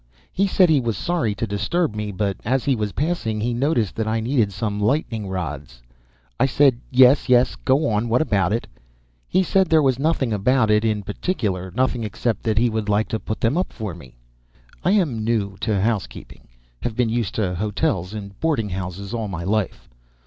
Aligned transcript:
He 0.31 0.47
said 0.47 0.67
he 0.71 0.79
was 0.81 0.97
sorry 0.97 1.35
to 1.35 1.45
disturb 1.45 1.93
me, 1.93 2.11
but 2.11 2.35
as 2.43 2.65
he 2.65 2.75
was 2.75 2.91
passing 2.93 3.39
he 3.39 3.53
noticed 3.53 3.95
that 3.97 4.07
I 4.07 4.19
needed 4.19 4.51
some 4.51 4.79
lightning 4.81 5.27
rods. 5.29 5.83
I 6.39 6.47
said, 6.47 6.79
"Yes, 6.89 7.29
yes 7.29 7.55
go 7.55 7.87
on 7.87 8.09
what 8.09 8.19
about 8.19 8.51
it?" 8.51 8.65
He 9.27 9.43
said 9.43 9.67
there 9.69 9.79
was 9.83 9.99
nothing 9.99 10.33
about 10.33 10.71
it, 10.71 10.83
in 10.83 11.03
particular 11.03 11.71
nothing 11.75 12.03
except 12.03 12.41
that 12.45 12.57
he 12.57 12.67
would 12.67 12.89
like 12.89 13.09
to 13.09 13.19
put 13.19 13.41
them 13.41 13.59
up 13.59 13.71
for 13.71 13.93
me. 13.93 14.15
I 14.83 14.89
am 14.93 15.23
new 15.23 15.55
to 15.59 15.79
housekeeping; 15.79 16.47
have 16.81 16.95
been 16.95 17.09
used 17.09 17.35
to 17.35 17.53
hotels 17.53 18.11
and 18.11 18.39
boarding 18.39 18.69
houses 18.69 19.13
all 19.13 19.27
my 19.27 19.43
life. 19.43 19.87